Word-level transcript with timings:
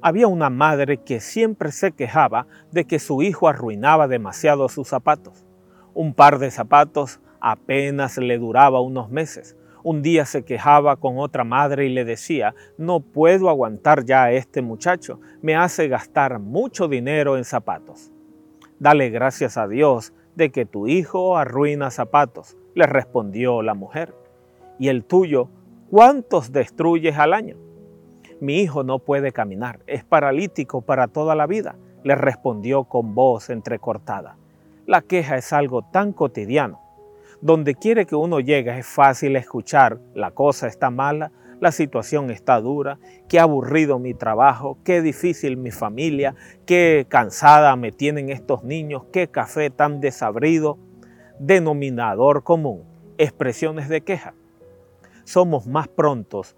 Había 0.00 0.28
una 0.28 0.48
madre 0.48 0.98
que 0.98 1.18
siempre 1.18 1.72
se 1.72 1.90
quejaba 1.90 2.46
de 2.70 2.84
que 2.84 3.00
su 3.00 3.20
hijo 3.22 3.48
arruinaba 3.48 4.06
demasiado 4.06 4.68
sus 4.68 4.86
zapatos. 4.86 5.44
Un 5.92 6.14
par 6.14 6.38
de 6.38 6.52
zapatos 6.52 7.20
apenas 7.40 8.16
le 8.16 8.38
duraba 8.38 8.80
unos 8.80 9.10
meses. 9.10 9.56
Un 9.82 10.02
día 10.02 10.24
se 10.24 10.44
quejaba 10.44 10.96
con 10.96 11.18
otra 11.18 11.42
madre 11.42 11.86
y 11.86 11.88
le 11.88 12.04
decía, 12.04 12.54
no 12.76 13.00
puedo 13.00 13.48
aguantar 13.48 14.04
ya 14.04 14.24
a 14.24 14.32
este 14.32 14.62
muchacho, 14.62 15.20
me 15.42 15.56
hace 15.56 15.88
gastar 15.88 16.38
mucho 16.38 16.86
dinero 16.86 17.36
en 17.36 17.44
zapatos. 17.44 18.12
Dale 18.78 19.10
gracias 19.10 19.56
a 19.56 19.66
Dios 19.66 20.12
de 20.36 20.50
que 20.50 20.64
tu 20.64 20.86
hijo 20.86 21.36
arruina 21.36 21.90
zapatos, 21.90 22.56
le 22.74 22.86
respondió 22.86 23.62
la 23.62 23.74
mujer. 23.74 24.14
¿Y 24.78 24.88
el 24.88 25.04
tuyo 25.04 25.48
cuántos 25.90 26.52
destruyes 26.52 27.18
al 27.18 27.32
año? 27.32 27.67
Mi 28.40 28.60
hijo 28.60 28.84
no 28.84 29.00
puede 29.00 29.32
caminar, 29.32 29.80
es 29.86 30.04
paralítico 30.04 30.80
para 30.82 31.08
toda 31.08 31.34
la 31.34 31.46
vida, 31.46 31.74
le 32.04 32.14
respondió 32.14 32.84
con 32.84 33.14
voz 33.14 33.50
entrecortada. 33.50 34.36
La 34.86 35.02
queja 35.02 35.36
es 35.36 35.52
algo 35.52 35.82
tan 35.82 36.12
cotidiano. 36.12 36.80
Donde 37.40 37.74
quiere 37.74 38.06
que 38.06 38.14
uno 38.14 38.38
llegue 38.38 38.78
es 38.78 38.86
fácil 38.86 39.34
escuchar, 39.34 39.98
la 40.14 40.30
cosa 40.30 40.68
está 40.68 40.90
mala, 40.90 41.32
la 41.60 41.72
situación 41.72 42.30
está 42.30 42.60
dura, 42.60 42.98
qué 43.28 43.40
aburrido 43.40 43.98
mi 43.98 44.14
trabajo, 44.14 44.78
qué 44.84 45.02
difícil 45.02 45.56
mi 45.56 45.72
familia, 45.72 46.36
qué 46.64 47.06
cansada 47.08 47.74
me 47.74 47.90
tienen 47.90 48.28
estos 48.28 48.62
niños, 48.62 49.04
qué 49.12 49.28
café 49.28 49.70
tan 49.70 50.00
desabrido. 50.00 50.78
Denominador 51.40 52.44
común, 52.44 52.84
expresiones 53.18 53.88
de 53.88 54.02
queja. 54.02 54.34
Somos 55.24 55.66
más 55.66 55.88
prontos 55.88 56.56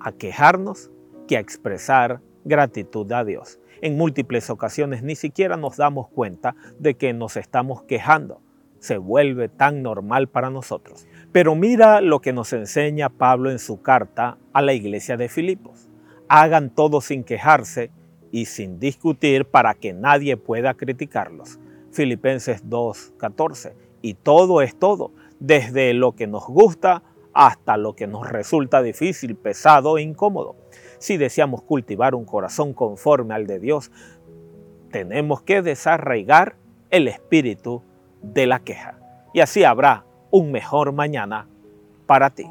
a 0.00 0.12
quejarnos 0.12 0.90
que 1.26 1.36
a 1.36 1.40
expresar 1.40 2.20
gratitud 2.44 3.10
a 3.12 3.24
Dios. 3.24 3.58
En 3.80 3.96
múltiples 3.96 4.48
ocasiones 4.50 5.02
ni 5.02 5.16
siquiera 5.16 5.56
nos 5.56 5.76
damos 5.76 6.08
cuenta 6.08 6.54
de 6.78 6.94
que 6.94 7.12
nos 7.12 7.36
estamos 7.36 7.82
quejando. 7.82 8.40
Se 8.78 8.96
vuelve 8.96 9.48
tan 9.48 9.82
normal 9.82 10.28
para 10.28 10.50
nosotros. 10.50 11.06
Pero 11.32 11.54
mira 11.54 12.00
lo 12.00 12.20
que 12.20 12.32
nos 12.32 12.52
enseña 12.52 13.08
Pablo 13.08 13.50
en 13.50 13.58
su 13.58 13.80
carta 13.82 14.38
a 14.52 14.62
la 14.62 14.72
iglesia 14.72 15.16
de 15.16 15.28
Filipos. 15.28 15.88
Hagan 16.28 16.70
todo 16.70 17.00
sin 17.00 17.24
quejarse 17.24 17.90
y 18.30 18.46
sin 18.46 18.78
discutir 18.78 19.44
para 19.44 19.74
que 19.74 19.92
nadie 19.92 20.36
pueda 20.36 20.74
criticarlos. 20.74 21.58
Filipenses 21.90 22.64
2.14. 22.68 23.74
Y 24.00 24.14
todo 24.14 24.62
es 24.62 24.76
todo, 24.76 25.12
desde 25.38 25.94
lo 25.94 26.12
que 26.12 26.26
nos 26.26 26.46
gusta 26.46 27.02
hasta 27.34 27.76
lo 27.76 27.94
que 27.94 28.06
nos 28.06 28.28
resulta 28.28 28.82
difícil, 28.82 29.36
pesado 29.36 29.98
e 29.98 30.02
incómodo. 30.02 30.56
Si 31.02 31.16
deseamos 31.16 31.62
cultivar 31.62 32.14
un 32.14 32.24
corazón 32.24 32.74
conforme 32.74 33.34
al 33.34 33.48
de 33.48 33.58
Dios, 33.58 33.90
tenemos 34.92 35.42
que 35.42 35.60
desarraigar 35.60 36.54
el 36.90 37.08
espíritu 37.08 37.82
de 38.22 38.46
la 38.46 38.60
queja. 38.60 39.00
Y 39.34 39.40
así 39.40 39.64
habrá 39.64 40.04
un 40.30 40.52
mejor 40.52 40.92
mañana 40.92 41.48
para 42.06 42.30
ti. 42.30 42.46